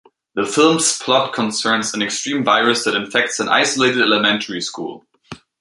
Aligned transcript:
The 0.33 0.47
film's 0.47 0.97
plot 0.97 1.31
concerns 1.31 1.93
an 1.93 2.01
extreme 2.01 2.43
virus 2.43 2.85
that 2.85 2.95
infects 2.95 3.39
an 3.39 3.49
isolated 3.49 4.01
elementary 4.01 4.59
school. 4.59 5.05